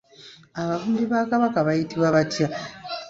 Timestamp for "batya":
2.15-2.47